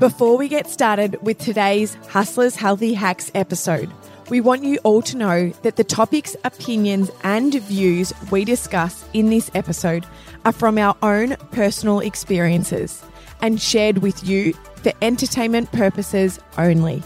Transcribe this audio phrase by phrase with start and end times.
[0.00, 3.92] Before we get started with today's Hustlers Healthy Hacks episode,
[4.30, 9.28] we want you all to know that the topics, opinions, and views we discuss in
[9.28, 10.06] this episode
[10.46, 13.04] are from our own personal experiences
[13.42, 17.02] and shared with you for entertainment purposes only.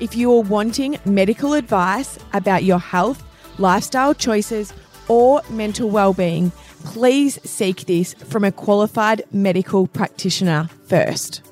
[0.00, 3.22] If you are wanting medical advice about your health,
[3.58, 4.72] lifestyle choices,
[5.06, 6.50] or mental well-being,
[6.82, 11.51] please seek this from a qualified medical practitioner first.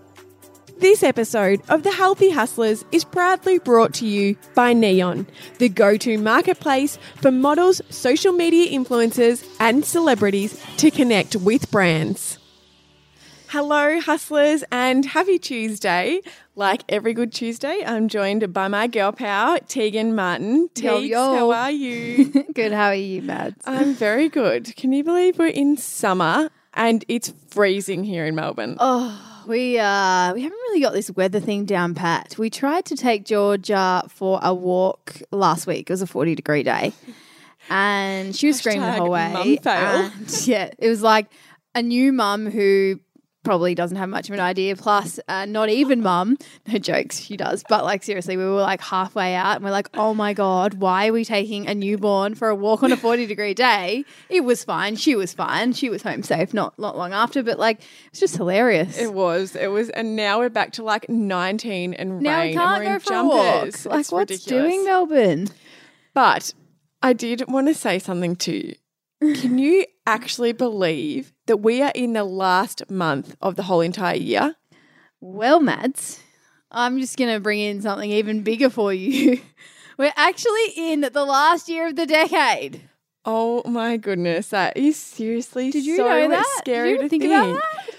[0.80, 5.26] This episode of The Healthy Hustlers is proudly brought to you by Neon,
[5.58, 12.38] the go to marketplace for models, social media influencers, and celebrities to connect with brands.
[13.48, 16.22] Hello, hustlers, and happy Tuesday.
[16.56, 20.70] Like every good Tuesday, I'm joined by my girl pal, Tegan Martin.
[20.70, 21.34] Teags, yo.
[21.34, 22.24] how are you?
[22.54, 22.72] Good.
[22.72, 23.56] How are you, Mads?
[23.66, 24.74] I'm very good.
[24.76, 28.76] Can you believe we're in summer and it's freezing here in Melbourne?
[28.78, 32.36] Oh, we uh we haven't really got this weather thing down pat.
[32.38, 35.90] We tried to take Georgia for a walk last week.
[35.90, 36.92] It was a 40 degree day.
[37.68, 39.30] And she was screaming the whole way.
[39.32, 39.72] mum fail.
[39.72, 41.26] And, yeah, it was like
[41.74, 42.98] a new mum who
[43.42, 44.76] probably doesn't have much of an idea.
[44.76, 46.36] Plus, uh, not even mum.
[46.66, 47.64] No jokes, she does.
[47.68, 51.08] But like seriously, we were like halfway out, and we're like, oh my god, why
[51.08, 54.04] are we taking a newborn for a walk on a forty degree day?
[54.28, 54.96] It was fine.
[54.96, 55.72] She was fine.
[55.72, 56.52] She was home safe.
[56.54, 58.98] Not not long after, but like it's just hilarious.
[58.98, 62.48] It was, it was, and now we're back to like 19 and now rain.
[62.50, 63.44] we can't go in for a walk.
[63.62, 63.86] jumpers.
[63.86, 64.62] Like It's what's ridiculous.
[64.72, 65.48] doing Melbourne?
[66.14, 66.52] But
[67.02, 69.34] I did want to say something to you.
[69.34, 74.16] Can you actually believe that we are in the last month of the whole entire
[74.16, 74.56] year?
[75.20, 76.20] Well, Mads,
[76.70, 79.40] I'm just going to bring in something even bigger for you.
[79.98, 82.82] We're actually in the last year of the decade.
[83.24, 86.54] Oh my goodness, that is seriously Did you so know that?
[86.58, 87.34] scary Did you to think think.
[87.34, 87.54] about
[87.86, 87.94] that?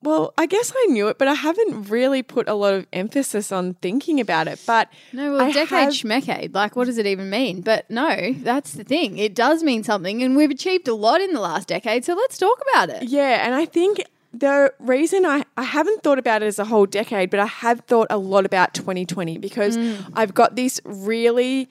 [0.00, 3.50] Well, I guess I knew it, but I haven't really put a lot of emphasis
[3.50, 4.60] on thinking about it.
[4.64, 6.54] But No, well, I decade, have- schmecade.
[6.54, 7.62] Like, what does it even mean?
[7.62, 9.18] But no, that's the thing.
[9.18, 12.04] It does mean something, and we've achieved a lot in the last decade.
[12.04, 13.08] So let's talk about it.
[13.08, 16.86] Yeah, and I think the reason I, I haven't thought about it as a whole
[16.86, 20.04] decade, but I have thought a lot about 2020 because mm.
[20.14, 21.68] I've got this really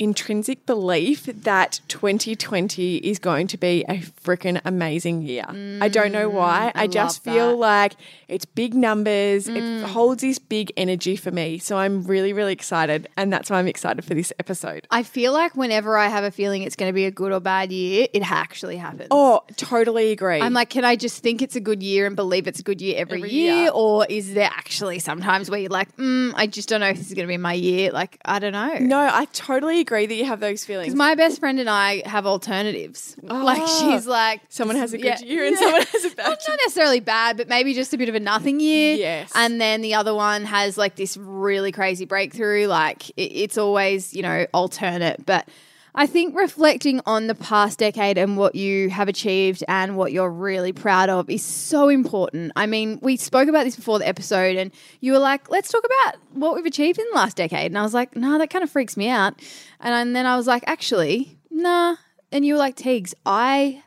[0.00, 5.44] intrinsic belief that 2020 is going to be a freaking amazing year.
[5.80, 6.72] I don't know why.
[6.74, 7.56] I, just feel that.
[7.56, 7.92] like
[8.26, 9.46] it's big numbers.
[9.46, 11.58] It holds this big energy for me.
[11.58, 13.08] So I'm really, really excited.
[13.16, 14.86] And that's why I'm excited for this episode.
[14.90, 17.40] I feel like whenever I have a feeling it's going to be a good or
[17.40, 19.08] bad year, it actually happens.
[19.10, 20.40] Oh, totally agree.
[20.40, 22.80] I'm like, can I just think it's a good year and believe it's a good
[22.80, 23.54] year every, Every year?
[23.54, 23.70] year.
[23.74, 27.08] Or is there actually sometimes where you're like, mm, I just don't know if this
[27.08, 27.92] is going to be my year?
[27.92, 28.78] Like, I don't know.
[28.78, 30.86] no, I totally agree that you have those feelings.
[30.88, 33.16] Because my best friend and I have alternatives.
[33.22, 33.66] like, Ah.
[33.92, 35.60] she's like, Someone has a good yeah, year and yeah.
[35.60, 38.20] someone has a bad Well, not necessarily bad, but maybe just a bit of a
[38.20, 38.94] nothing year.
[38.96, 39.30] Yes.
[39.34, 42.66] And then the other one has like this really crazy breakthrough.
[42.66, 45.26] Like it, it's always, you know, alternate.
[45.26, 45.48] But
[45.94, 50.30] I think reflecting on the past decade and what you have achieved and what you're
[50.30, 52.52] really proud of is so important.
[52.56, 55.84] I mean, we spoke about this before the episode, and you were like, let's talk
[55.84, 57.66] about what we've achieved in the last decade.
[57.66, 59.40] And I was like, nah, that kind of freaks me out.
[59.80, 61.96] And then I was like, actually, nah.
[62.32, 63.82] And you were like, Teagues, I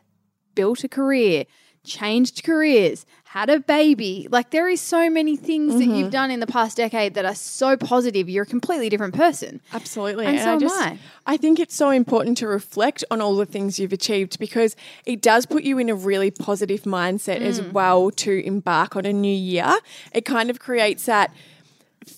[0.54, 1.44] built a career,
[1.84, 4.26] changed careers, had a baby.
[4.30, 7.34] Like there is so many things that you've done in the past decade that are
[7.34, 8.28] so positive.
[8.28, 9.60] You're a completely different person.
[9.72, 10.24] Absolutely.
[10.26, 10.98] And so I am just I.
[11.26, 15.20] I think it's so important to reflect on all the things you've achieved because it
[15.20, 17.72] does put you in a really positive mindset as Mm.
[17.72, 19.74] well to embark on a new year.
[20.12, 21.32] It kind of creates that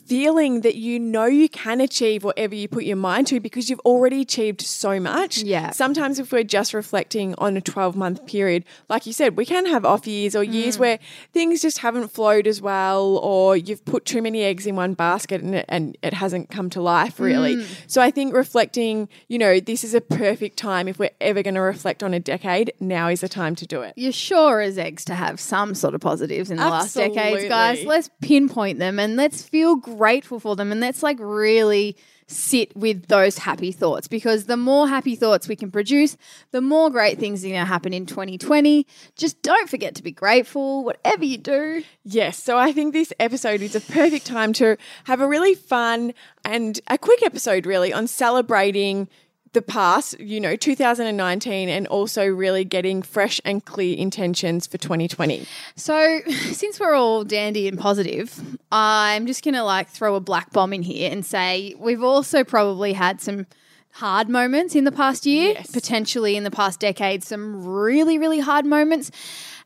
[0.06, 3.80] feeling that you know you can achieve whatever you put your mind to because you've
[3.80, 5.38] already achieved so much.
[5.38, 5.70] Yeah.
[5.70, 9.66] Sometimes if we're just reflecting on a 12 month period, like you said, we can
[9.66, 10.52] have off years or Mm.
[10.52, 10.98] years where
[11.32, 15.42] things just haven't flowed as well or you've put too many eggs in one basket
[15.42, 17.56] and it, and it hasn't come to life really.
[17.56, 17.66] Mm.
[17.86, 21.54] So I think reflecting, you know, this is a perfect time if we're ever going
[21.54, 23.94] to reflect on a decade, now is the time to do it.
[23.96, 27.84] You're sure as eggs to have some sort of positives in the last decades, guys.
[27.84, 31.96] Let's pinpoint them and let's feel grateful for them and let's like really
[32.28, 36.16] sit with those happy thoughts because the more happy thoughts we can produce,
[36.50, 38.86] the more great things are going to happen in 2020.
[39.14, 41.84] Just don't forget to be grateful, whatever you do.
[42.04, 46.14] Yes, so I think this episode is a perfect time to have a really fun
[46.44, 49.08] and a quick episode, really, on celebrating
[49.56, 55.46] the past, you know, 2019, and also really getting fresh and clear intentions for 2020.
[55.76, 56.20] So,
[56.52, 58.38] since we're all dandy and positive,
[58.70, 62.44] I'm just going to like throw a black bomb in here and say we've also
[62.44, 63.46] probably had some
[63.92, 65.70] hard moments in the past year, Yes.
[65.70, 69.10] potentially in the past decade, some really, really hard moments.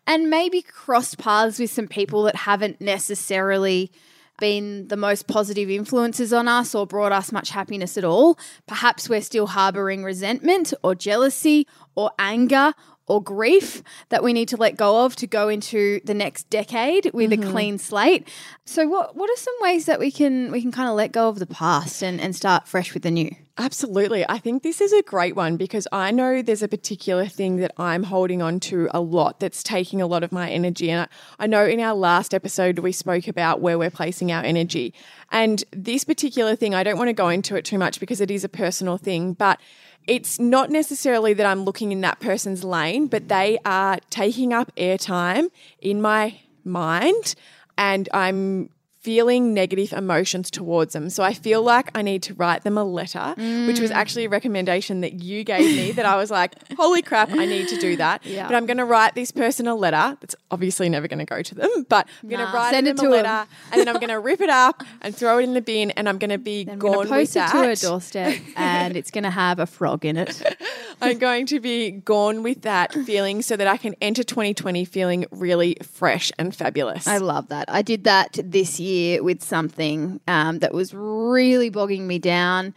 [0.07, 3.91] and maybe crossed paths with some people that haven't necessarily
[4.41, 8.39] been the most positive influences on us or brought us much happiness at all.
[8.67, 12.73] Perhaps we're still harboring resentment or jealousy or anger
[13.07, 17.11] or grief that we need to let go of to go into the next decade
[17.13, 17.49] with mm-hmm.
[17.49, 18.29] a clean slate.
[18.65, 21.29] So what what are some ways that we can we can kind of let go
[21.29, 23.35] of the past and, and start fresh with the new?
[23.61, 24.25] Absolutely.
[24.27, 27.73] I think this is a great one because I know there's a particular thing that
[27.77, 30.91] I'm holding on to a lot that's taking a lot of my energy.
[30.91, 34.43] And I, I know in our last episode, we spoke about where we're placing our
[34.43, 34.95] energy.
[35.31, 38.31] And this particular thing, I don't want to go into it too much because it
[38.31, 39.61] is a personal thing, but
[40.07, 44.75] it's not necessarily that I'm looking in that person's lane, but they are taking up
[44.77, 45.49] airtime
[45.83, 47.35] in my mind
[47.77, 51.09] and I'm feeling negative emotions towards them.
[51.09, 53.67] So I feel like I need to write them a letter, mm.
[53.67, 57.31] which was actually a recommendation that you gave me that I was like, holy crap,
[57.31, 58.25] I need to do that.
[58.27, 58.47] Yeah.
[58.47, 60.19] But I'm going to write this person a letter.
[60.21, 62.99] That's obviously never going to go to them, but I'm going nah, to write them
[62.99, 63.49] a letter him.
[63.73, 66.07] and then I'm going to rip it up and throw it in the bin and
[66.07, 67.53] I'm going to be then gone post with it that.
[67.53, 70.43] to her doorstep and it's going to have a frog in it.
[71.01, 75.27] I'm going to be gone with that feeling so that I can enter 2020 feeling
[75.31, 77.07] really fresh and fabulous.
[77.07, 77.71] I love that.
[77.71, 82.75] I did that this year with something um, that was really bogging me down.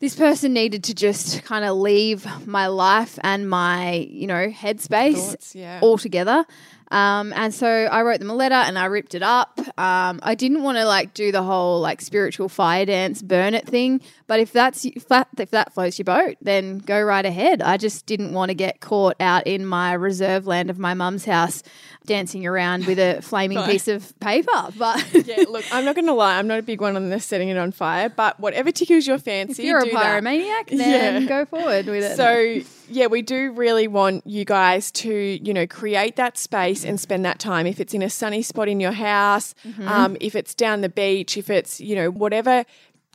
[0.00, 5.30] This person needed to just kind of leave my life and my, you know, headspace
[5.30, 5.80] Thoughts, yeah.
[5.82, 6.44] altogether.
[6.90, 9.58] Um, and so I wrote them a letter and I ripped it up.
[9.78, 13.66] Um, I didn't want to like do the whole like spiritual fire dance, burn it
[13.66, 14.00] thing.
[14.26, 17.62] But if that's if that, if that floats your boat, then go right ahead.
[17.62, 21.24] I just didn't want to get caught out in my reserve land of my mum's
[21.24, 21.62] house
[22.06, 24.68] dancing around with a flaming piece of paper.
[24.78, 26.38] But yeah, look, I'm not going to lie.
[26.38, 28.08] I'm not a big one on this setting it on fire.
[28.08, 30.76] But whatever tickles your fancy, if you're a pyromaniac, that.
[30.76, 31.28] then yeah.
[31.28, 32.16] go forward with it.
[32.16, 37.00] So yeah, we do really want you guys to, you know, create that space and
[37.00, 37.66] spend that time.
[37.66, 39.88] If it's in a sunny spot in your house, mm-hmm.
[39.88, 42.64] um, if it's down the beach, if it's, you know, whatever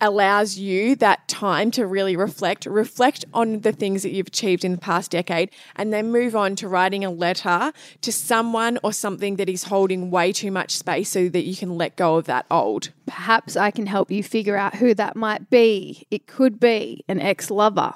[0.02, 4.74] allows you that time to really reflect, reflect on the things that you've achieved in
[4.74, 9.36] the past decade, and then move on to writing a letter to someone or something
[9.38, 12.46] that is holding way too much space so that you can let go of that
[12.50, 12.90] old.
[13.06, 16.08] Perhaps I can help you figure out who that might be.
[16.12, 17.94] It could be an ex lover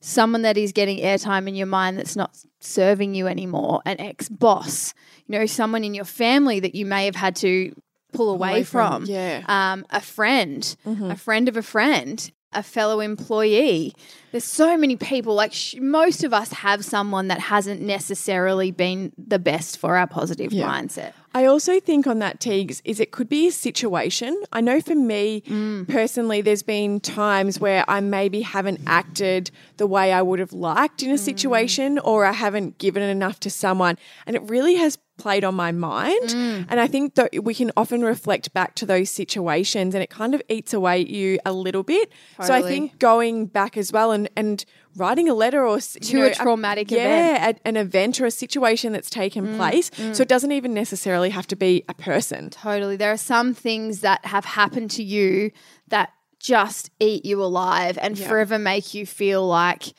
[0.00, 4.28] someone that is getting airtime in your mind that's not serving you anymore, an ex
[4.28, 4.94] boss,
[5.26, 7.74] you know, someone in your family that you may have had to
[8.12, 11.10] pull away, away from, from, yeah, um, a friend, mm-hmm.
[11.10, 13.94] a friend of a friend, a fellow employee.
[14.32, 15.34] There's so many people.
[15.34, 20.06] Like sh- most of us have someone that hasn't necessarily been the best for our
[20.06, 20.68] positive yeah.
[20.68, 21.12] mindset.
[21.32, 24.40] I also think on that, Teagues, is it could be a situation.
[24.52, 25.88] I know for me mm.
[25.88, 31.02] personally, there's been times where I maybe haven't acted the way I would have liked
[31.02, 31.18] in a mm.
[31.18, 33.96] situation, or I haven't given enough to someone,
[34.26, 36.30] and it really has played on my mind.
[36.30, 36.66] Mm.
[36.68, 40.34] And I think that we can often reflect back to those situations and it kind
[40.34, 42.10] of eats away at you a little bit.
[42.36, 42.46] Totally.
[42.46, 44.64] So I think going back as well and, and
[44.96, 47.56] writing a letter or to know, a traumatic a, event.
[47.64, 49.90] Yeah, an event or a situation that's taken mm, place.
[49.90, 50.14] Mm.
[50.14, 52.50] So it doesn't even necessarily have to be a person.
[52.50, 52.96] Totally.
[52.96, 55.52] There are some things that have happened to you
[55.88, 58.26] that just eat you alive and yeah.
[58.26, 59.92] forever make you feel like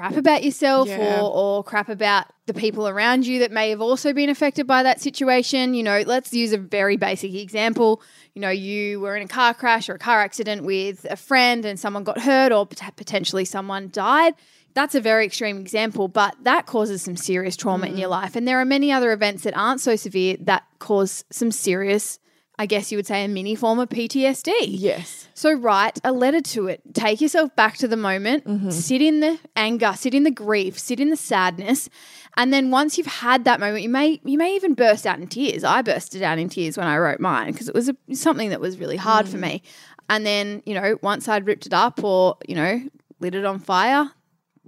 [0.00, 1.20] crap about yourself yeah.
[1.20, 4.82] or, or crap about the people around you that may have also been affected by
[4.82, 5.74] that situation.
[5.74, 8.00] You know, let's use a very basic example.
[8.34, 11.66] You know, you were in a car crash or a car accident with a friend
[11.66, 14.34] and someone got hurt or potentially someone died.
[14.72, 17.90] That's a very extreme example, but that causes some serious trauma mm.
[17.90, 18.12] in your mm.
[18.12, 18.36] life.
[18.36, 22.18] And there are many other events that aren't so severe that cause some serious
[22.60, 24.52] I guess you would say, a mini form of PTSD.
[24.68, 25.28] Yes.
[25.32, 26.82] So write a letter to it.
[26.92, 28.68] Take yourself back to the moment, mm-hmm.
[28.68, 31.88] sit in the anger, sit in the grief, sit in the sadness.
[32.36, 35.26] And then once you've had that moment, you may you may even burst out in
[35.26, 35.64] tears.
[35.64, 38.60] I bursted out in tears when I wrote mine because it was a, something that
[38.60, 39.30] was really hard mm.
[39.30, 39.62] for me.
[40.10, 42.82] And then, you know, once I'd ripped it up or, you know,
[43.20, 44.10] lit it on fire,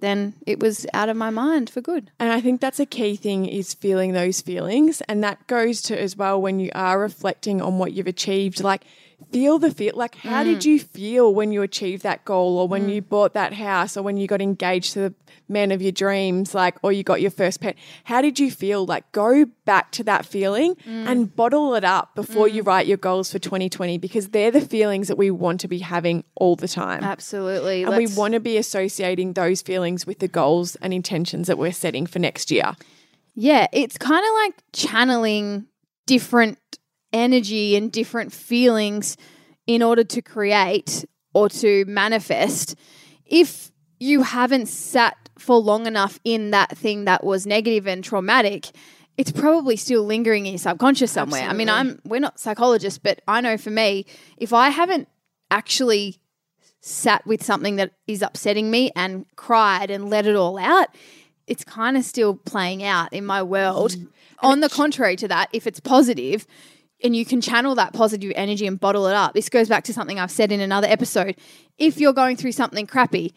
[0.03, 2.11] then it was out of my mind for good.
[2.19, 5.01] And I think that's a key thing is feeling those feelings.
[5.03, 8.63] And that goes to as well when you are reflecting on what you've achieved.
[8.63, 8.85] Like
[9.33, 10.47] feel the feel like how mm.
[10.47, 12.95] did you feel when you achieved that goal or when mm.
[12.95, 15.15] you bought that house or when you got engaged to the
[15.49, 18.85] man of your dreams like or you got your first pet how did you feel
[18.85, 21.07] like go back to that feeling mm.
[21.07, 22.67] and bottle it up before you mm.
[22.67, 26.23] write your goals for 2020 because they're the feelings that we want to be having
[26.35, 28.13] all the time absolutely and Let's...
[28.13, 32.07] we want to be associating those feelings with the goals and intentions that we're setting
[32.07, 32.77] for next year
[33.35, 35.67] yeah it's kind of like channeling
[36.07, 36.59] different
[37.13, 39.17] energy and different feelings
[39.67, 41.05] in order to create
[41.35, 42.75] or to manifest,
[43.27, 48.71] if you haven't sat for long enough in that thing that was negative and traumatic,
[49.17, 51.43] it's probably still lingering in your subconscious somewhere.
[51.43, 55.09] I mean, I'm we're not psychologists, but I know for me, if I haven't
[55.51, 56.19] actually
[56.81, 60.89] sat with something that is upsetting me and cried and let it all out,
[61.47, 63.95] it's kind of still playing out in my world.
[64.41, 66.47] On the contrary to that, if it's positive
[67.05, 69.93] and you can channel that positive energy and bottle it up, this goes back to
[69.93, 71.37] something I've said in another episode.
[71.79, 73.35] If you're going through something crappy,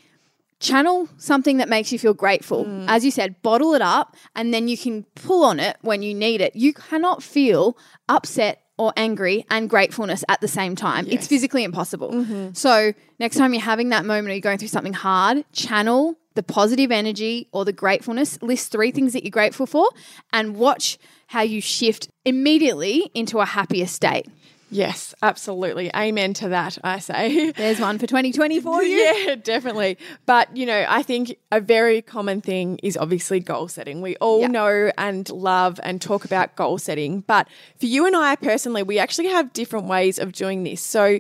[0.60, 2.66] channel something that makes you feel grateful.
[2.66, 2.86] Mm.
[2.88, 6.14] As you said, bottle it up and then you can pull on it when you
[6.14, 6.56] need it.
[6.56, 7.78] You cannot feel
[8.10, 11.08] upset or angry and gratefulness at the same time.
[11.08, 12.12] It's physically impossible.
[12.12, 12.54] Mm-hmm.
[12.54, 16.44] So, next time you're having that moment or you're going through something hard, channel the
[16.44, 18.42] positive energy or the gratefulness.
[18.42, 19.90] List three things that you're grateful for
[20.32, 24.28] and watch how you shift immediately into a happier state.
[24.72, 25.90] Yes, absolutely.
[25.96, 27.52] Amen to that, I say.
[27.58, 28.96] There's one for 2020 for you.
[28.98, 29.98] Yeah, definitely.
[30.26, 34.02] But, you know, I think a very common thing is obviously goal setting.
[34.02, 34.48] We all Yeah.
[34.48, 37.22] know and love and talk about goal setting.
[37.22, 37.48] But
[37.80, 40.82] for you and I personally, we actually have different ways of doing this.
[40.82, 41.20] So,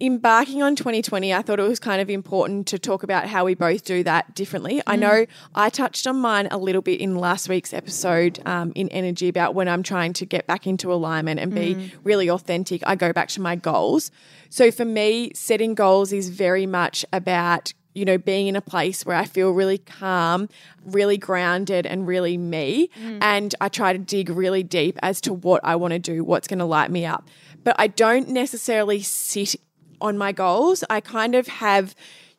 [0.00, 3.54] embarking on 2020, I thought it was kind of important to talk about how we
[3.54, 4.80] both do that differently.
[4.86, 5.00] I mm.
[5.00, 9.28] know I touched on mine a little bit in last week's episode um, in energy
[9.28, 11.90] about when I'm trying to get back into alignment and be mm.
[12.04, 14.10] really authentic, I go back to my goals.
[14.50, 19.04] So for me, setting goals is very much about you know, being in a place
[19.04, 20.48] where I feel really calm,
[20.84, 22.90] really grounded, and really me.
[23.02, 23.18] Mm.
[23.20, 26.46] And I try to dig really deep as to what I want to do, what's
[26.46, 27.28] going to light me up.
[27.64, 29.56] But I don't necessarily sit
[30.00, 30.84] on my goals.
[30.90, 31.94] I kind of have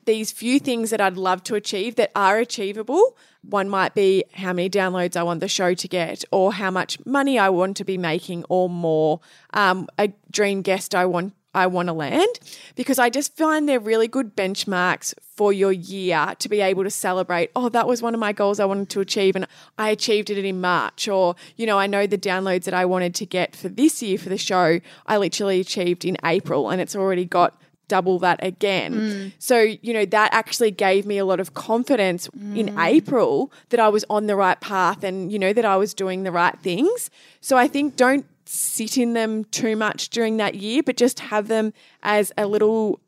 [0.05, 3.15] these few things that I'd love to achieve that are achievable.
[3.43, 6.97] One might be how many downloads I want the show to get, or how much
[7.05, 9.19] money I want to be making, or more.
[9.53, 12.39] Um, a dream guest I want I want to land
[12.75, 16.91] because I just find they're really good benchmarks for your year to be able to
[16.91, 17.49] celebrate.
[17.55, 20.43] Oh, that was one of my goals I wanted to achieve, and I achieved it
[20.43, 21.07] in March.
[21.07, 24.17] Or, you know, I know the downloads that I wanted to get for this year
[24.17, 28.93] for the show, I literally achieved in April, and it's already got double that again.
[28.93, 29.31] Mm.
[29.39, 32.85] So, you know, that actually gave me a lot of confidence in mm.
[32.85, 36.23] April that I was on the right path and, you know, that I was doing
[36.23, 37.09] the right things.
[37.41, 41.47] So I think don't sit in them too much during that year, but just have
[41.47, 42.99] them as a little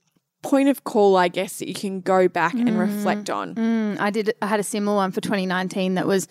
[0.44, 3.56] point of call, I guess, that you can go back and reflect on.
[3.56, 4.36] Mm, I did.
[4.42, 6.28] I had a similar one for 2019 that was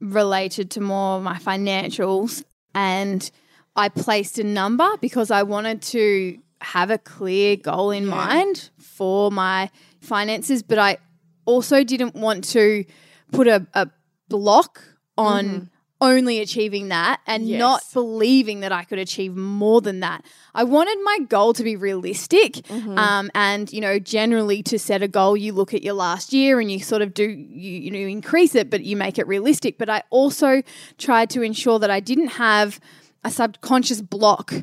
[0.00, 2.42] related to more my financials,
[2.74, 3.30] and
[3.76, 9.30] I placed a number because I wanted to have a clear goal in mind for
[9.30, 10.96] my finances, but I
[11.44, 12.84] also didn't want to
[13.30, 13.90] put a, a
[14.30, 14.82] block
[15.18, 15.70] on.
[16.00, 17.58] Only achieving that and Yes.
[17.58, 20.24] not believing that I could achieve more than that.
[20.54, 22.60] I wanted my goal to be realistic.
[22.70, 26.60] Um, and, you know, generally to set a goal, you look at your last year
[26.60, 29.76] and you sort of do, you, you know, increase it, but you make it realistic.
[29.76, 30.62] But I also
[30.98, 32.78] tried to ensure that I didn't have
[33.24, 34.54] a subconscious block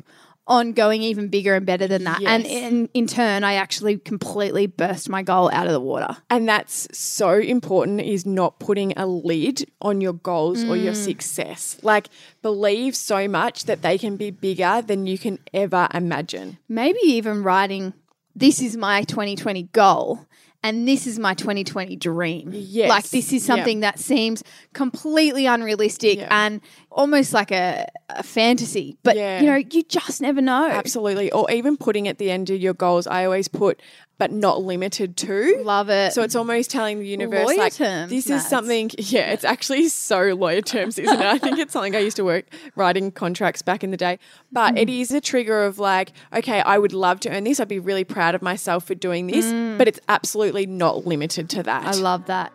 [0.48, 2.22] on going even bigger and better than that.
[2.22, 6.16] And in, in turn, I actually completely burst my goal out of the water.
[6.30, 11.04] And that's so important is not putting a lid on your goals or your mm.
[11.04, 11.78] success.
[11.82, 12.08] Like,
[12.42, 16.58] believe so much that they can be bigger than you can ever imagine.
[16.68, 17.92] maybe even writing
[18.34, 20.26] this is my 2020 goal
[20.68, 22.50] and this is my 2020 dream.
[22.52, 22.88] Yes.
[22.88, 24.42] Like this is something that seems
[24.72, 26.28] completely unrealistic Yeah.
[26.30, 28.96] and almost like a, a fantasy.
[29.02, 29.40] But Yeah.
[29.40, 30.66] you know, you just never know.
[30.68, 31.30] Absolutely.
[31.32, 33.80] Or even putting at the end of your goals, I always put,
[34.18, 35.62] but not limited to.
[35.62, 36.12] Love it.
[36.12, 38.44] So it's almost telling the universe, Lawyer like, terms, this Mads.
[38.44, 41.26] is something, yeah, it's actually so lawyer terms, isn't it?
[41.26, 44.18] I think it's something I used to work writing contracts back in the day.
[44.52, 45.00] But it mm.
[45.00, 47.60] is a trigger of like, okay, I would love to earn this.
[47.60, 49.76] I'd be really proud of myself for doing this, mm.
[49.76, 51.84] but it's absolutely not limited to that.
[51.84, 52.52] I love that.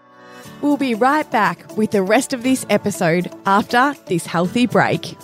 [0.61, 5.15] We'll be right back with the rest of this episode after this healthy break.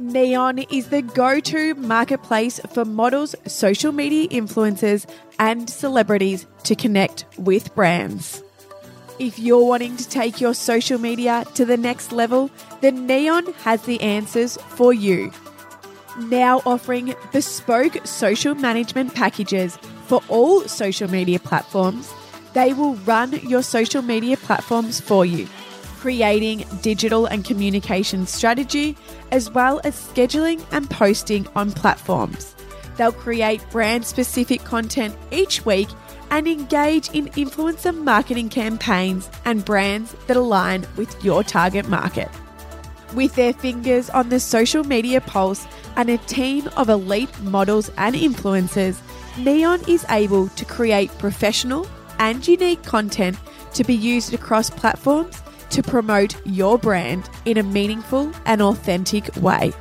[0.00, 5.06] Neon is the go to marketplace for models, social media influencers,
[5.38, 8.42] and celebrities to connect with brands.
[9.18, 13.82] If you're wanting to take your social media to the next level, then Neon has
[13.82, 15.30] the answers for you.
[16.18, 19.76] Now offering bespoke social management packages
[20.06, 22.10] for all social media platforms,
[22.54, 25.46] they will run your social media platforms for you,
[26.00, 28.96] creating digital and communication strategy,
[29.32, 32.56] as well as scheduling and posting on platforms.
[32.96, 35.88] They'll create brand specific content each week
[36.30, 42.30] and engage in influencer marketing campaigns and brands that align with your target market.
[43.14, 45.66] With their fingers on the social media pulse
[45.96, 48.98] and a team of elite models and influencers,
[49.36, 51.86] Neon is able to create professional
[52.18, 53.36] and unique content
[53.74, 59.72] to be used across platforms to promote your brand in a meaningful and authentic way.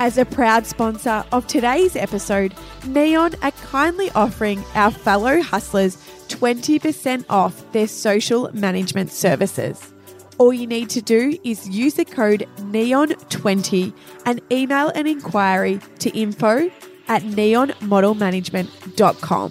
[0.00, 2.54] As a proud sponsor of today's episode,
[2.86, 5.96] Neon are kindly offering our fellow hustlers
[6.28, 9.92] 20% off their social management services.
[10.38, 13.92] All you need to do is use the code NEON20
[14.24, 16.70] and email an inquiry to info
[17.08, 19.50] at neonmodelmanagement.com.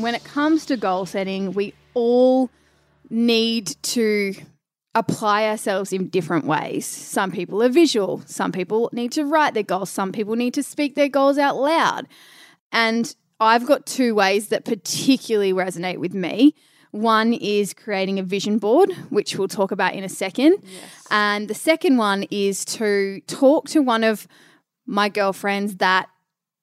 [0.00, 2.50] When it comes to goal setting, we all
[3.12, 4.34] need to
[4.94, 6.86] apply ourselves in different ways.
[6.86, 10.62] Some people are visual, some people need to write their goals, some people need to
[10.62, 12.08] speak their goals out loud.
[12.72, 16.54] And I've got two ways that particularly resonate with me.
[16.90, 20.56] One is creating a vision board, which we'll talk about in a second.
[20.62, 21.06] Yes.
[21.10, 24.26] And the second one is to talk to one of
[24.86, 26.08] my girlfriends that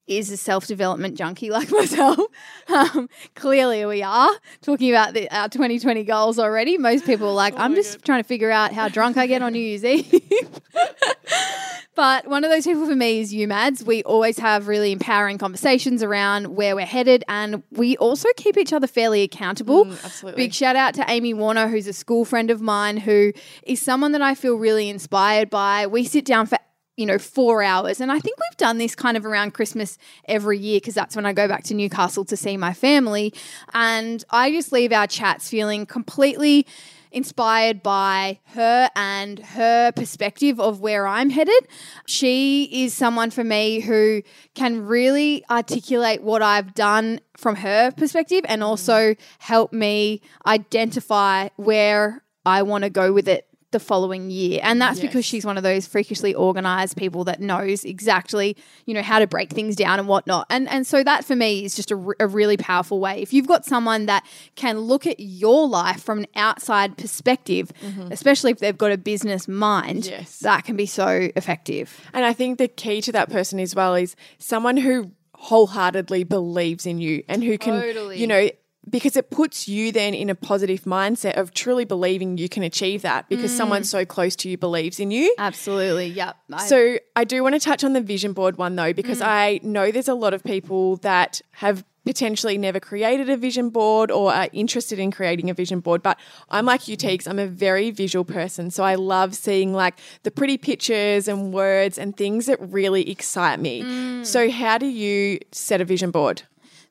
[0.09, 2.19] is a self development junkie like myself.
[2.67, 6.77] Um, clearly, we are talking about the, our 2020 goals already.
[6.77, 8.05] Most people are like, oh I'm just God.
[8.05, 10.11] trying to figure out how drunk I get on New Year's Eve.
[11.95, 13.83] but one of those people for me is you, Mads.
[13.83, 18.73] We always have really empowering conversations around where we're headed, and we also keep each
[18.73, 19.85] other fairly accountable.
[19.85, 20.43] Mm, absolutely.
[20.43, 23.31] Big shout out to Amy Warner, who's a school friend of mine, who
[23.63, 25.87] is someone that I feel really inspired by.
[25.87, 26.57] We sit down for
[26.99, 28.01] you know, four hours.
[28.01, 31.25] And I think we've done this kind of around Christmas every year because that's when
[31.25, 33.33] I go back to Newcastle to see my family.
[33.73, 36.67] And I just leave our chats feeling completely
[37.13, 41.69] inspired by her and her perspective of where I'm headed.
[42.05, 44.21] She is someone for me who
[44.53, 49.17] can really articulate what I've done from her perspective and also mm.
[49.39, 54.59] help me identify where I want to go with it the following year.
[54.63, 55.07] And that's yes.
[55.07, 59.27] because she's one of those freakishly organized people that knows exactly, you know, how to
[59.27, 60.47] break things down and whatnot.
[60.49, 63.21] And and so that for me is just a, a really powerful way.
[63.21, 68.11] If you've got someone that can look at your life from an outside perspective, mm-hmm.
[68.11, 70.39] especially if they've got a business mind, yes.
[70.39, 71.99] that can be so effective.
[72.13, 76.85] And I think the key to that person as well is someone who wholeheartedly believes
[76.85, 78.19] in you and who can totally.
[78.19, 78.49] you know
[78.89, 83.01] because it puts you then in a positive mindset of truly believing you can achieve
[83.03, 83.57] that because mm.
[83.57, 85.33] someone so close to you believes in you.
[85.37, 86.07] Absolutely.
[86.07, 86.35] Yep.
[86.53, 89.27] I- so I do want to touch on the vision board one though, because mm.
[89.27, 94.09] I know there's a lot of people that have potentially never created a vision board
[94.09, 96.01] or are interested in creating a vision board.
[96.01, 96.17] But
[96.49, 98.71] I'm like you, Teagues, I'm a very visual person.
[98.71, 103.59] So I love seeing like the pretty pictures and words and things that really excite
[103.59, 103.83] me.
[103.83, 104.25] Mm.
[104.25, 106.41] So, how do you set a vision board?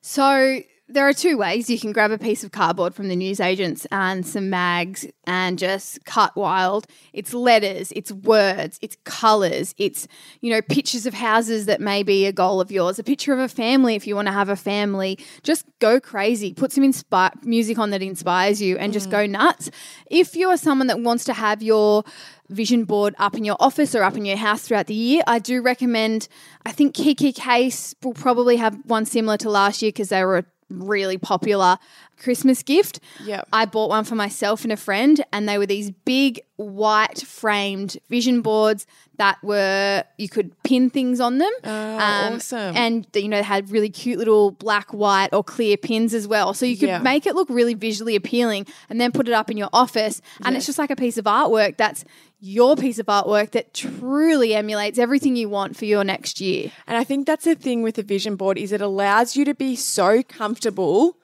[0.01, 1.69] So, there are two ways.
[1.69, 6.03] You can grab a piece of cardboard from the newsagents and some mags and just
[6.05, 6.87] cut wild.
[7.13, 10.07] It's letters, it's words, it's colors, it's,
[10.41, 13.39] you know, pictures of houses that may be a goal of yours, a picture of
[13.39, 15.19] a family if you want to have a family.
[15.43, 16.53] Just go crazy.
[16.53, 18.93] Put some inspi- music on that inspires you and mm.
[18.93, 19.69] just go nuts.
[20.09, 22.03] If you are someone that wants to have your
[22.49, 25.21] vision board up in your office or up in your house throughout the year.
[25.27, 26.27] I do recommend,
[26.65, 31.17] I think kikki.K's will probably have one similar to last year because they were really
[31.17, 31.77] popular
[32.19, 32.99] Christmas gift.
[33.23, 33.43] Yeah.
[33.51, 37.97] I bought one for myself and a friend, and they were these big white framed
[38.09, 38.85] vision boards
[39.17, 41.51] that were you could pin things on them.
[41.63, 42.75] Oh, um, awesome!
[42.75, 46.53] And you know they had really cute little black, white, or clear pins as well,
[46.53, 46.99] so you could yeah.
[46.99, 50.55] make it look really visually appealing, and then put it up in your office, and
[50.55, 52.03] it's just like a piece of artwork that's
[52.41, 56.71] your piece of artwork that truly emulates everything you want for your next year.
[56.87, 59.53] And I think that's the thing with a vision board is it allows you to
[59.53, 61.17] be so comfortable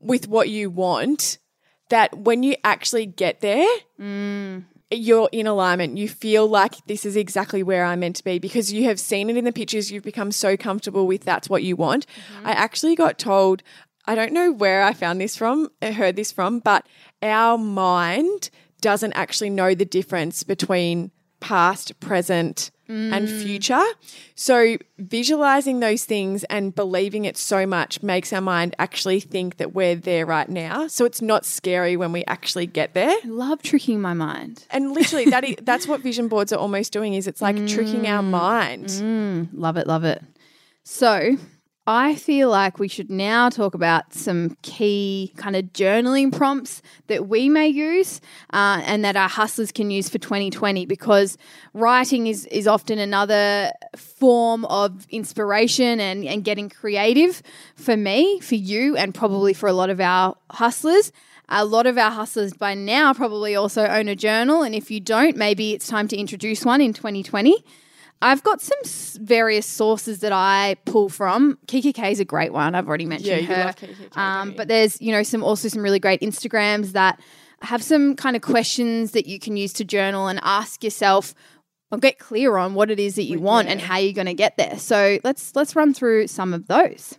[0.00, 1.38] with what you want
[1.90, 3.66] that when you actually get there,
[4.00, 4.64] mm.
[4.90, 5.98] you're in alignment.
[5.98, 9.28] You feel like this is exactly where I'm meant to be because you have seen
[9.28, 9.90] it in the pictures.
[9.92, 12.06] You've become so comfortable with that's what you want.
[12.06, 12.46] Mm-hmm.
[12.46, 13.62] I actually got told,
[14.06, 16.86] I don't know where I found this from, I heard this from, but
[17.22, 23.12] our mind doesn't actually know the difference between past, present, mm.
[23.12, 23.82] and future.
[24.34, 29.74] So, visualizing those things and believing it so much makes our mind actually think that
[29.74, 30.86] we're there right now.
[30.88, 33.10] So, it's not scary when we actually get there.
[33.10, 34.64] I love tricking my mind.
[34.70, 37.68] And literally, that is, that's what vision boards are almost doing is it's like mm.
[37.68, 38.30] tricking our mm.
[38.30, 38.86] mind.
[38.86, 39.48] Mm.
[39.52, 40.22] Love it, love it.
[40.82, 41.36] So,
[41.92, 47.26] I feel like we should now talk about some key kind of journaling prompts that
[47.26, 48.20] we may use
[48.52, 51.36] uh, and that our hustlers can use for 2020 because
[51.74, 57.42] writing is, is often another form of inspiration and, and getting creative
[57.74, 61.10] for me, for you, and probably for a lot of our hustlers.
[61.48, 65.00] A lot of our hustlers by now probably also own a journal, and if you
[65.00, 67.64] don't, maybe it's time to introduce one in 2020.
[68.22, 71.58] I've got some s- various sources that I pull from.
[71.66, 72.74] kikki.K is a great one.
[72.74, 73.72] I've already mentioned you her.
[73.74, 77.20] K, um, but there's you know some also some really great Instagrams that
[77.62, 81.34] have some kind of questions that you can use to journal and ask yourself
[81.90, 84.34] or get clear on what it is that you want and how you're going to
[84.34, 84.78] get there.
[84.78, 87.18] So let's let's run through some of those.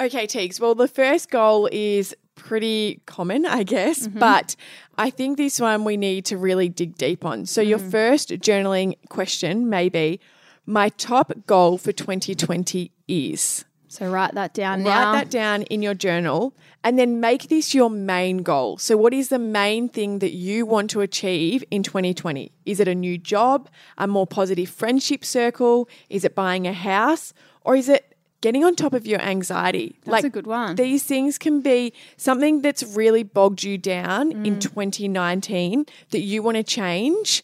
[0.00, 0.60] Okay, Teagues.
[0.60, 4.18] Well, the first goal is pretty common, I guess, mm-hmm.
[4.18, 4.56] but
[4.96, 7.44] I think this one we need to really dig deep on.
[7.44, 7.90] So, your mm.
[7.90, 10.20] first journaling question may be
[10.64, 13.64] My top goal for 2020 is.
[13.90, 15.12] So write that down now.
[15.12, 18.76] Write that down in your journal and then make this your main goal.
[18.76, 22.52] So, what is the main thing that you want to achieve in 2020?
[22.66, 25.88] Is it a new job, a more positive friendship circle?
[26.10, 27.32] Is it buying a house?
[27.62, 28.07] Or is it
[28.40, 29.96] getting on top of your anxiety?
[30.04, 30.76] That's a good one.
[30.76, 34.46] These things can be something that's really bogged you down Mm.
[34.46, 37.42] in 2019 that you want to change.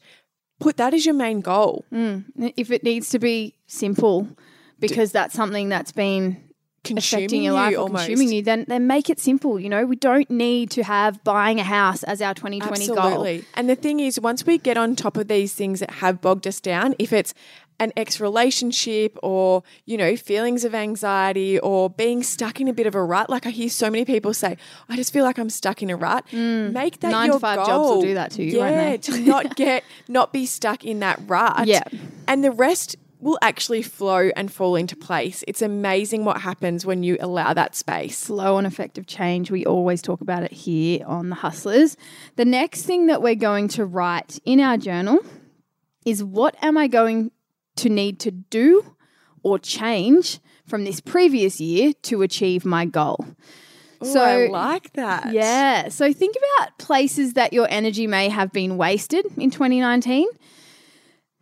[0.60, 1.84] Put that as your main goal.
[2.56, 4.28] if it needs to be simple
[4.80, 6.40] because that's something that's been
[6.84, 8.06] Consuming affecting your you life or almost.
[8.06, 9.58] consuming you, then then make it simple.
[9.58, 13.26] You know, we don't need to have buying a house as our 2020 goal.
[13.54, 16.46] And the thing is, once we get on top of these things that have bogged
[16.46, 17.32] us down, if it's
[17.80, 22.86] an ex relationship or, you know, feelings of anxiety or being stuck in a bit
[22.86, 24.56] of a rut, like I hear so many people say,
[24.88, 26.24] I just feel like I'm stuck in a rut.
[26.32, 27.10] Make that Mm.
[27.10, 27.66] Nine to five goal.
[27.66, 31.20] jobs will do that to you, Yeah, to not get, not be stuck in that
[31.26, 31.66] rut.
[31.66, 31.82] Yeah.
[32.28, 35.42] And the rest will actually flow and fall into place.
[35.48, 38.18] It's amazing what happens when you allow that space.
[38.18, 39.50] Slow and effective change.
[39.50, 41.96] We always talk about it here on the Hustlers.
[42.36, 45.20] The next thing that we're going to write in our journal
[46.04, 47.30] is what am I going
[47.76, 48.96] to need to do
[49.42, 53.24] or change from this previous year to achieve my goal?
[54.02, 55.32] So I like that.
[55.32, 55.88] Yeah.
[55.88, 60.26] So think about places that your energy may have been wasted in 2019.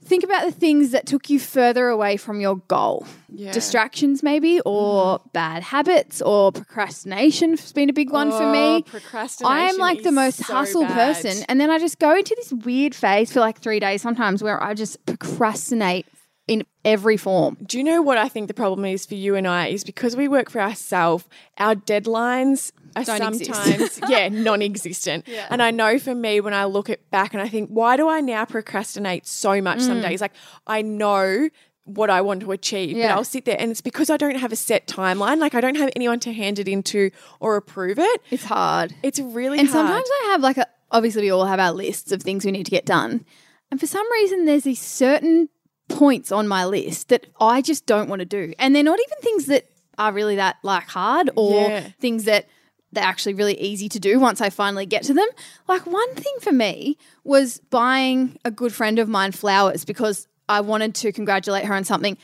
[0.05, 3.07] Think about the things that took you further away from your goal.
[3.29, 3.53] Yeah.
[3.53, 5.29] Distractions, maybe, or mm-hmm.
[5.33, 8.83] bad habits, or procrastination has been a big one for Oh, me.
[8.83, 11.15] procrastination I am like the most so hustle bad.
[11.15, 11.45] person.
[11.49, 14.61] And then I just go into this weird phase for like three days sometimes where
[14.61, 16.07] I just procrastinate
[16.49, 17.57] in every form.
[17.65, 20.17] Do you know what I think the problem is for you and I is because
[20.17, 21.25] we work for ourselves,
[21.59, 25.29] our deadlines are Don't sometimes yeah, non-existent.
[25.51, 28.09] And I know for me when I look at back and I think, why do
[28.09, 29.87] I now procrastinate so much Mm.
[29.87, 30.21] some days?
[30.21, 30.33] Like
[30.67, 31.49] I know
[31.85, 33.09] what I want to achieve, Yeah.
[33.09, 35.39] but I'll sit there and it's because I don't have a set timeline.
[35.39, 38.21] Like I don't have anyone to hand it into or approve it.
[38.31, 38.95] It's hard.
[39.03, 39.61] It's really hard.
[39.61, 39.87] And hard.
[39.89, 42.65] sometimes I have like a obviously we all have our lists of things we need
[42.65, 43.25] to get done.
[43.71, 45.49] And for some reason there's these certain
[45.89, 48.55] points on my list that I just don't want to do.
[48.59, 49.67] And they're not even things that
[49.99, 51.89] are really that like hard or Yeah.
[52.01, 52.47] things that
[52.93, 55.29] they're actually really easy to do once I finally get to them.
[55.69, 60.61] Like one thing for me was buying a good friend of mine flowers because I
[60.61, 62.17] wanted to congratulate her on something.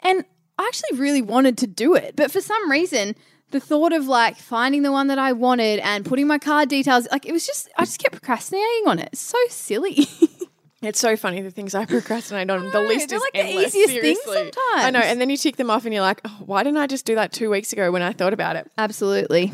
[0.00, 0.24] And
[0.58, 2.14] I actually really wanted to do it.
[2.16, 3.14] But for some reason,
[3.50, 7.08] the thought of like finding the one that I wanted and putting my card details,
[7.10, 9.10] like it was just, I just kept procrastinating on it.
[9.12, 10.06] It's so silly.
[10.82, 12.70] It's so funny the things I procrastinate on.
[12.70, 14.52] the list they're is like the endless, easiest things seriously.
[14.74, 16.86] I know, and then you tick them off, and you're like, oh, "Why didn't I
[16.88, 19.52] just do that two weeks ago when I thought about it?" Absolutely.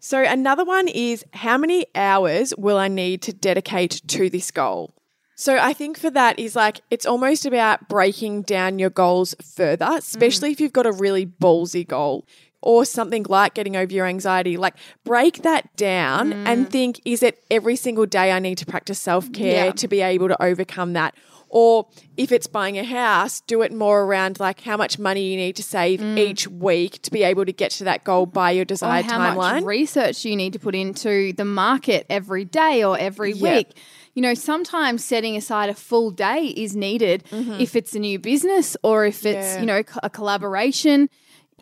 [0.00, 4.94] So another one is how many hours will I need to dedicate to this goal?
[5.34, 9.86] So I think for that is like it's almost about breaking down your goals further,
[9.86, 9.96] mm.
[9.96, 12.26] especially if you've got a really ballsy goal
[12.64, 14.56] or something like getting over your anxiety.
[14.56, 14.74] Like
[15.04, 19.66] break that down and think is it every single day I need to practice self-care
[19.66, 19.72] Yeah.
[19.72, 21.14] to be able to overcome that?
[21.50, 25.36] Or if it's buying a house, do it more around like how much money you
[25.36, 28.62] need to save each week to be able to get to that goal by your
[28.62, 29.36] Or desired how timeline.
[29.36, 33.56] much research you need to put into the market every day or every Yeah.
[33.58, 33.68] week?
[34.14, 38.76] You know, sometimes setting aside a full day is needed if it's a new business
[38.82, 39.54] or if it's, Mm-hmm.
[39.54, 39.60] Yeah.
[39.60, 41.08] you know, a collaboration.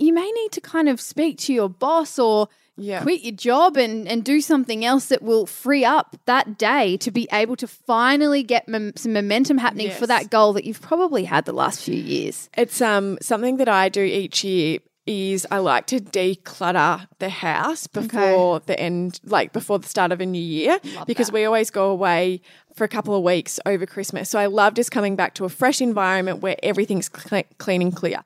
[0.03, 3.03] You may need to kind of speak to your boss or Yeah.
[3.03, 7.11] quit your job and, and do something else that will free up that day to
[7.11, 11.25] be able to finally get mom- some momentum happening for that goal that you've probably
[11.25, 12.49] had the last few years.
[12.57, 17.87] It's um something that I do each year is I like to declutter the house
[17.89, 21.91] before the end like before the start of a new year because we always go
[21.91, 22.41] away
[22.75, 24.31] for a couple of weeks over Christmas.
[24.31, 27.95] So I love just coming back to a fresh environment where everything's cle clean and
[27.95, 28.23] clear.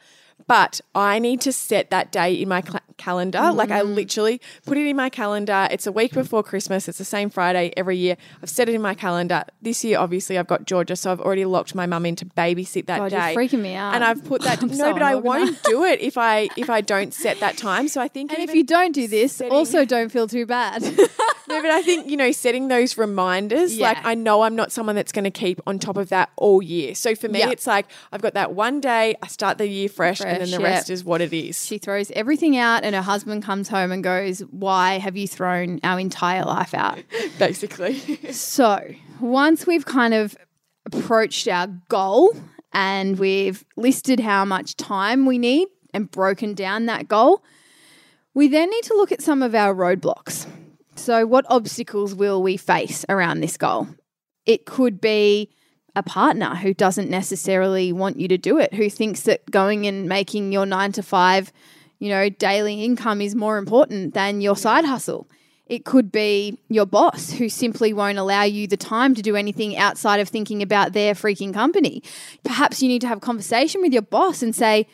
[0.47, 3.53] But I need to set that day in my cl- calendar.
[3.53, 3.95] Like I mm.
[3.95, 5.69] literally put it in my calendar.
[5.71, 6.89] It's a week before Christmas.
[6.89, 8.17] It's the same Friday every year.
[8.43, 9.45] I've set it in my calendar.
[9.61, 12.87] This year, obviously, I've got Georgia, so I've already locked my mum in to babysit
[12.87, 13.35] that God, you're day.
[13.35, 13.95] freaking me out.
[13.95, 14.57] And I've put that.
[14.67, 17.89] No, so but I won't do it if I if I don't set that time.
[17.89, 20.83] So I think And if you don't do this, setting- also don't feel too bad.
[21.49, 23.89] no, but I think, you know, setting those reminders, Yeah.
[23.89, 26.63] like I know I'm not someone that's going to keep on top of that all
[26.63, 26.95] year.
[26.95, 27.51] So for me, Yeah.
[27.51, 30.66] it's like I've got that one day, I start the year fresh, and then the
[30.66, 30.75] yeah.
[30.75, 31.64] rest is what it is.
[31.64, 35.81] she throws everything out, and her husband comes home and goes, Why have you thrown
[35.83, 36.99] our entire life out?
[37.38, 38.01] Basically.
[38.33, 40.37] So, once we've kind of
[40.85, 42.37] approached our goal
[42.72, 47.42] and we've listed how much time we need and broken down that goal,
[48.35, 50.46] we then need to look at some of our roadblocks.
[50.96, 53.88] So, what obstacles will we face around this goal?
[54.44, 55.51] It could be
[55.97, 60.07] a partner who doesn't necessarily want you to do it, who thinks that going and
[60.09, 61.51] making your nine to five,
[61.99, 65.27] you know, daily income is more important than your side hustle.
[65.65, 69.77] It could be your boss who simply won't allow you the time to do anything
[69.77, 72.03] outside of thinking about their freaking company.
[72.45, 74.87] Perhaps you need to have a conversation with your boss and say,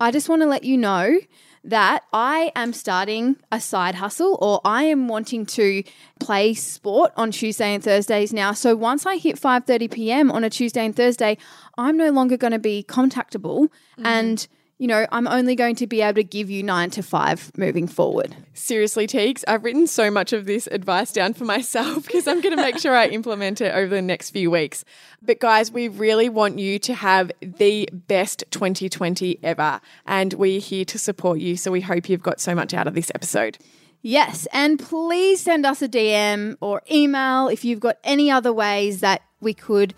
[0.00, 1.20] I just want to let you know
[1.62, 5.82] that I am starting a side hustle or I am wanting to
[6.18, 8.52] play sport on Tuesday and Thursdays now.
[8.52, 10.30] So once I hit 5:30 p.m.
[10.30, 11.36] on a Tuesday and Thursday,
[11.76, 14.06] I'm no longer going to be contactable mm-hmm.
[14.06, 14.48] and
[14.80, 17.86] you know, I'm only going to be able to give you 9 to 5 moving
[17.86, 18.34] forward.
[18.54, 22.56] Seriously, Teagues, I've written so much of this advice down for myself because I'm going
[22.56, 24.86] to make sure I implement it over the next few weeks.
[25.20, 29.82] But guys, we really want you to have the best 2020 ever.
[30.06, 31.58] And we're here to support you.
[31.58, 33.58] So we hope you've got so much out of this episode.
[34.00, 39.00] Yes, and please send us a DM or email if you've got any other ways
[39.00, 39.92] that we could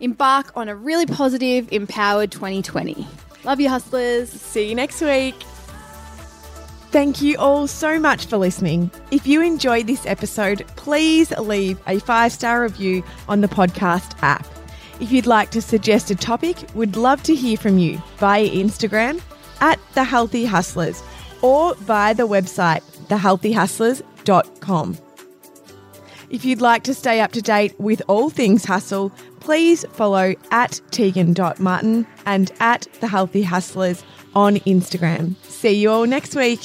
[0.00, 3.06] embark on a really positive, empowered 2020.
[3.44, 4.30] Love you, hustlers.
[4.30, 5.34] See you next week.
[6.90, 8.90] Thank you all so much for listening.
[9.10, 14.46] If you enjoyed this episode, please leave a five star review on the podcast app.
[15.00, 19.20] If you'd like to suggest a topic, we'd love to hear from you via Instagram
[19.60, 21.02] at The Healthy Hustlers
[21.40, 24.98] or via the website thehealthyhustlers.com.
[26.30, 30.80] If you'd like to stay up to date with all things hustle, please follow at
[30.92, 35.34] Tegan.Martin and at The Healthy Hustlers on Instagram.
[35.44, 36.60] See you all next week.